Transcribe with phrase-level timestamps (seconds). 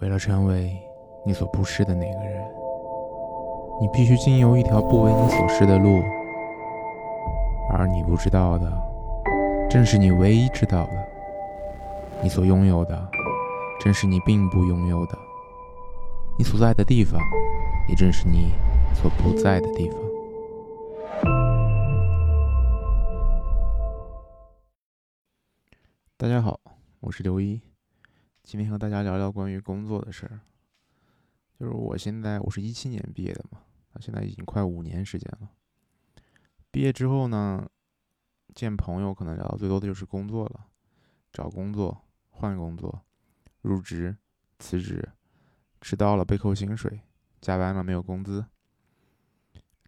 [0.00, 0.80] 为了成为
[1.24, 2.48] 你所不是的那个人，
[3.80, 6.00] 你必须经由一条不为你所示的路，
[7.72, 8.72] 而你不知道的，
[9.68, 10.92] 正是你唯一知道的；
[12.22, 13.10] 你所拥有的，
[13.80, 15.18] 正是你并不拥有的；
[16.38, 17.20] 你所在的地方，
[17.88, 18.52] 也正是你
[18.94, 19.98] 所不在的地方。
[26.16, 26.60] 大家好，
[27.00, 27.67] 我是刘一。
[28.48, 30.40] 今天和大家聊聊关于工作的事儿，
[31.60, 33.60] 就是我现在我是一七年毕业的嘛，
[33.92, 35.50] 到现在已经快五年时间了。
[36.70, 37.68] 毕业之后呢，
[38.54, 40.64] 见朋友可能聊的最多的就是工作了，
[41.30, 43.02] 找工作、换工作、
[43.60, 44.16] 入职、
[44.58, 45.06] 辞职、
[45.82, 47.02] 迟到了被扣薪水、
[47.42, 48.46] 加班了没有工资，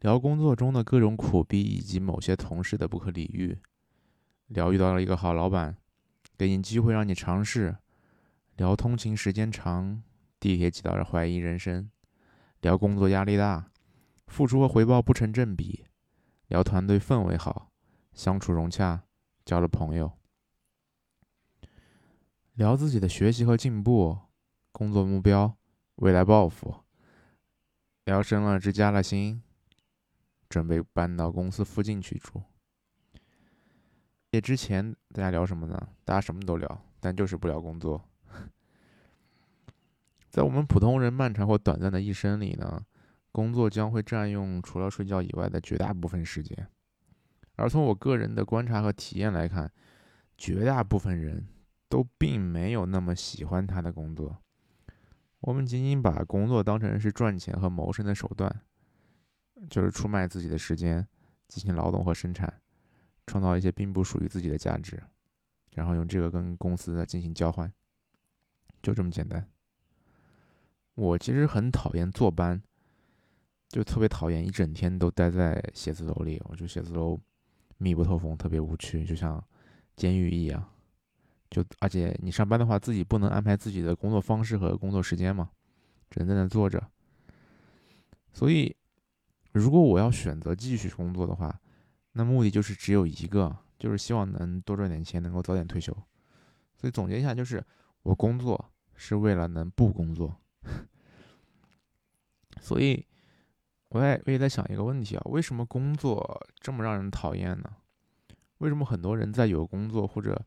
[0.00, 3.58] 聊工作中的各种苦逼以及某些同事的不可理喻，
[4.46, 5.76] 聊遇到了一个好老板，
[6.38, 7.76] 给你机会让你尝试。
[8.56, 10.02] 聊通勤时间长，
[10.40, 11.90] 地铁挤到人怀疑人生；
[12.62, 13.70] 聊工作压力大，
[14.26, 15.84] 付出和回报不成正比；
[16.48, 17.70] 聊团队氛围好，
[18.14, 19.02] 相处融洽，
[19.44, 20.08] 交了朋友；
[22.54, 24.18] 聊自己的学习和进步，
[24.72, 25.54] 工作目标，
[25.96, 26.82] 未来抱负；
[28.06, 29.42] 聊升了职加了薪，
[30.48, 32.42] 准备搬到公司附近去住。
[34.30, 35.88] 业之前大家聊什么呢？
[36.06, 38.02] 大家什么都聊，但就是不聊工作。
[40.28, 42.84] 在我们普通人漫长或短暂的一生里呢，
[43.32, 46.68] 工作将会占用除了睡觉以外的绝大部分时间。
[47.54, 49.72] 而从我个人的观察和体验来看，
[50.36, 51.48] 绝大部分人
[51.88, 54.36] 都并没有那么喜欢他的工作。
[55.40, 58.60] 我们仅仅把工作当成是赚钱和谋生的手段，
[59.70, 61.06] 就是出卖自己的时间
[61.48, 62.60] 进行劳动和生产，
[63.26, 65.02] 创造一些并不属于自己的价值，
[65.72, 67.72] 然后用这个跟公司进行交换，
[68.82, 69.48] 就这么简单。
[70.96, 72.60] 我其实很讨厌坐班，
[73.68, 76.42] 就特别讨厌一整天都待在写字楼里。
[76.46, 77.20] 我觉得写字楼
[77.76, 79.42] 密不透风，特别无趣，就像
[79.94, 80.72] 监狱一样。
[81.50, 85.50] 就而且你上班的话，自己不能安排自己的工作方式和工作时间嘛，
[86.10, 86.82] 只能在那坐着。
[88.32, 88.74] 所以，
[89.52, 91.60] 如果我要选择继续工作的话，
[92.12, 95.92] 那目的就是只有一个，就是希望能多赚点钱，能够早点退休。
[96.74, 97.62] 所以总结一下，就是
[98.02, 100.34] 我工作是为了能不工作。
[102.60, 103.06] 所以，
[103.90, 107.70] 我也我也在想一个问题啊：为什么工作这么让人讨厌呢？
[108.58, 110.42] 为什么很多人在有工作或者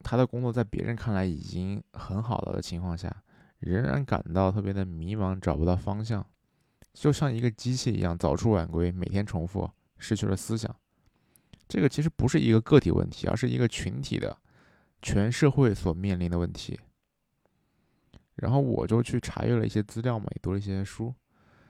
[0.00, 3.22] 他的工作在别人看来已经很好了的情况下，
[3.58, 6.26] 仍然感到特别的迷茫，找不到方向，
[6.92, 10.74] 就像一个机器一样早出晚归，每天重复，失去了思想。
[11.68, 14.36] 这个其实不是一个个体问题，而是一个群体的、
[15.00, 16.80] 全社会所面临的问题。
[18.42, 21.14] 然后我就去查阅了一些资料嘛，也读了一些书。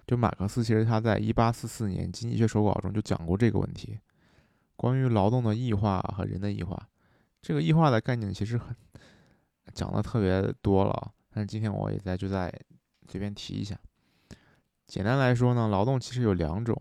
[0.06, 3.98] 就马克思其实他在一八四四年《经济学手稿》中就讲过这个问题，
[4.74, 6.88] 关于劳动的异化和人的异化。
[7.42, 8.74] 这个异化的概念其实很
[9.74, 12.50] 讲的特别多了，但是今天我也在就在
[13.06, 13.78] 随便提一下。
[14.86, 16.74] 简单来说呢，劳动其实有两种，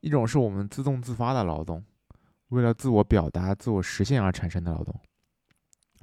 [0.00, 1.84] 一种是我们自动自发的劳动，
[2.48, 4.94] 为了自我表达、自我实现而产生的劳动；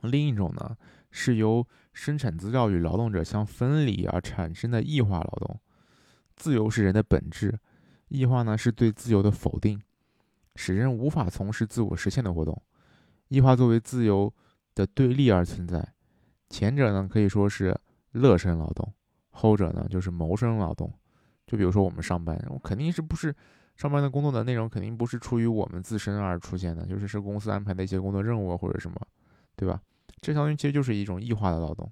[0.03, 0.78] 另一种呢。
[1.16, 5.59] 是由生产资料与劳动者相分离而产生的异化劳动。
[6.36, 7.59] 自由是人的本质，
[8.08, 9.80] 异化呢是对自由的否定，
[10.56, 12.59] 使人无法从事自我实现的活动。
[13.28, 14.34] 异化作为自由
[14.74, 15.88] 的对立而存在。
[16.50, 17.80] 前者呢可以说是
[18.14, 18.91] 乐生劳动，
[19.30, 20.91] 后者呢就是谋生劳动。
[21.46, 23.31] 就比如说我们上班，我肯定是不是
[23.75, 28.97] 上班的工作的内容肯定不是出于我们自身而出现的，就是是公司安排的一些工作任务或者什么，
[29.56, 29.80] 对吧？
[30.23, 31.91] 这相当于其实就是一种异化的劳动，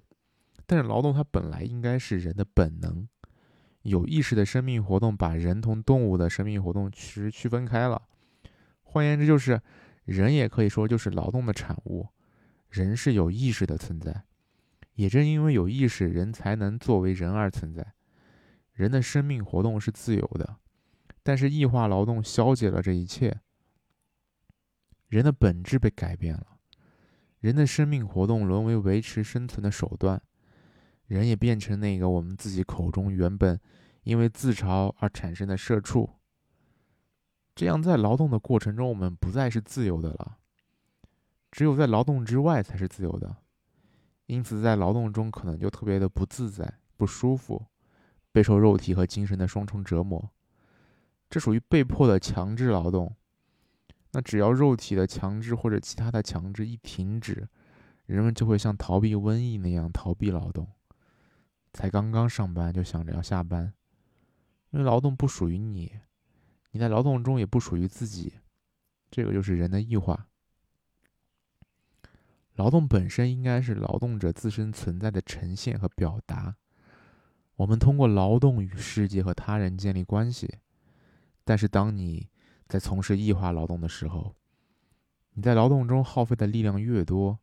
[0.64, 3.06] 但是劳动它本来应该是人的本能，
[3.82, 8.00] 有意识的生命活动把人同动物的生命活动其实区分开了。
[8.82, 9.60] 换言之，就是
[10.06, 12.08] 人也可以说就是劳动的产物，
[12.70, 14.22] 人是有意识的存在，
[14.94, 17.92] 也正因为有意识，人才能作为人而存在。
[18.72, 20.56] 人的生命活动是自由的，
[21.22, 23.40] 但是异化劳动消解了这一切，
[25.08, 26.46] 人的本质被改变了。
[27.42, 30.22] 人的生命活动沦为维持生存的手段，
[31.06, 33.60] 人也变成那个我们自己口中原本
[34.04, 36.08] 因为自嘲而产生的社畜。
[37.56, 40.38] 这样，在劳动的过程中，我们不再是自由的了，
[41.50, 43.36] 只有在劳动之外才是自由的。
[44.26, 47.66] 因此，在劳动中可能就特别的不自在、不舒服，
[48.30, 50.30] 备受肉体和精神的双重折磨。
[51.28, 53.12] 这属于被迫的强制劳动。
[54.12, 57.48] 那只要肉体的强制或者其他的强制一停止，
[58.06, 60.68] 人们就会像逃避瘟疫那样逃避劳动。
[61.72, 63.72] 才刚刚上班就想着要下班，
[64.70, 65.92] 因为劳动不属于你，
[66.72, 68.34] 你在劳动中也不属于自己。
[69.10, 70.28] 这个就是人的异化。
[72.56, 76.54] 劳动本身应该是劳动者自身存在的呈现和表达。
[77.56, 80.58] 我们通过劳动与世界和他人建立关系。
[81.44, 82.28] 但是，当你
[82.72, 84.34] 在从事异化劳动的时候，
[85.34, 87.38] 你在劳动中耗费的力量越多，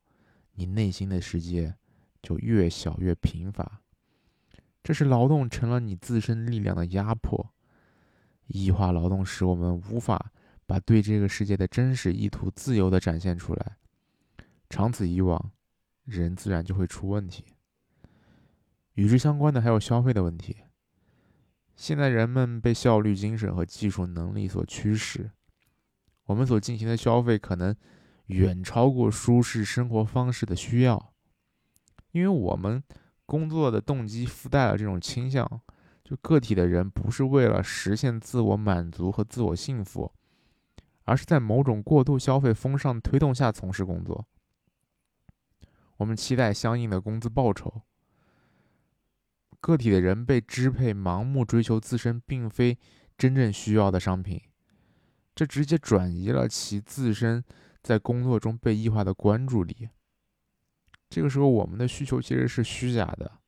[0.54, 1.76] 你内心的世界
[2.20, 3.80] 就越小越贫乏。
[4.82, 7.54] 这是劳动成了你自身力量的压迫。
[8.48, 10.32] 异化劳动使我们无法
[10.66, 13.78] 把对这个世界的真实意图自由地展现出来。
[14.68, 15.52] 长此以往，
[16.06, 17.46] 人自然就会出问题。
[18.96, 20.58] 与之相关的还有消费的问题。
[21.80, 25.32] 现在人们被效率精神和技术能力所驱使，
[26.26, 27.74] 我们所进行的消费可能
[28.26, 31.14] 远超过舒适生活方式的需要，
[32.12, 32.84] 因为我们
[33.26, 35.50] 工作的动机附带了这种倾向，
[36.04, 40.12] 就个体的人不是为了实现自我满足和自我幸福，
[41.06, 44.28] 而是在某种过度消费风尚推动下从事工作。
[45.96, 47.84] 我们期待相应的工资报酬。
[49.62, 52.78] 个体的人被支配，盲目追求自身并非
[53.18, 54.42] 真正需要的商品，
[55.36, 57.44] 这直接转移了其自身
[57.82, 59.90] 在工作中被异化的关注力。
[61.10, 63.40] 这个时候，我们的需求其实是虚假的，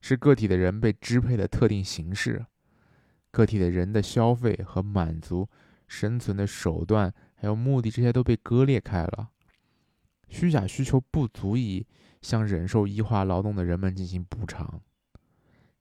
[0.00, 2.46] 是个体的人被支配的特定形式。
[3.30, 5.46] 个体的人的消费和满足
[5.86, 9.28] 生存的手段还有目的，这些都被割裂开了。
[10.28, 11.86] 虚假需求不足以
[12.22, 14.80] 向忍受异化劳动的人们进行补偿。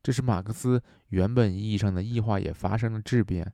[0.05, 3.51] 这是马克思原本意义上的异化也发生了质变，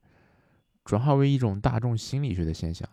[0.83, 2.89] 转化为一种大众心理学的现象。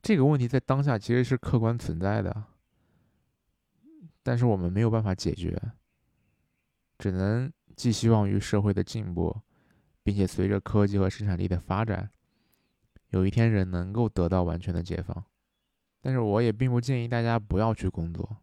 [0.00, 2.44] 这个问题在当下其实是客观存在的，
[4.22, 5.60] 但是我们没有办法解决，
[7.00, 9.36] 只能寄希望于社会的进步，
[10.04, 12.08] 并且随着科技和生产力的发展，
[13.08, 15.24] 有一天人能够得到完全的解放。
[16.00, 18.36] 但是我也并不建议大家不要去工作。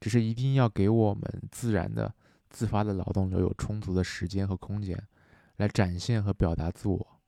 [0.00, 2.14] 只是一定要给我们自然的、
[2.48, 5.00] 自发的劳动留有充足的时间和空间，
[5.56, 7.20] 来展现和表达自我，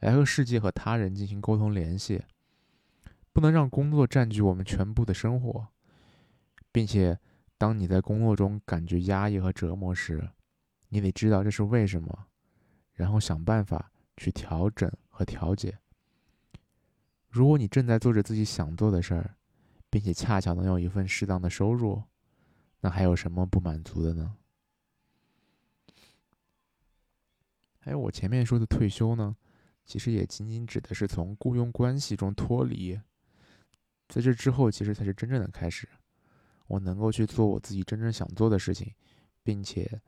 [0.00, 2.22] 来和世界和他人进行沟通联系。
[3.32, 5.66] 不能让工作占据我们全部的生活，
[6.70, 7.18] 并且，
[7.58, 10.30] 当你在工作中感觉压抑和折磨时，
[10.88, 12.26] 你得知道这是为什么，
[12.92, 15.76] 然后想办法去调整和调节。
[17.28, 19.34] 如果你正在做着自己想做的事儿，
[19.90, 22.00] 并且恰巧能有一份适当的收入。
[22.84, 24.36] 那还有什么不满足的呢？
[27.78, 29.34] 还有我前面说的退休呢，
[29.86, 33.00] 其实也仅仅指的是从雇佣关系中脱离，
[34.06, 35.88] 在这之后，其实才是真正的开始。
[36.66, 38.94] 我能够去做我自己真正想做的事情，
[39.42, 40.02] 并且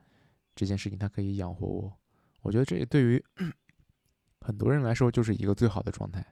[0.53, 1.99] 这件事情它可以养活我。
[2.41, 3.25] 我觉得这对于
[4.41, 6.23] 很多人来说就是一个最好的状态。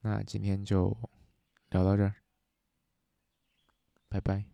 [0.00, 0.88] 那今天就
[1.70, 2.23] 聊到这儿。
[4.14, 4.53] 拜拜。